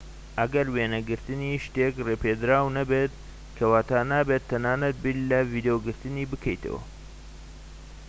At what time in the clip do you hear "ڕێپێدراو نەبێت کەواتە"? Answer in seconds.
2.07-3.99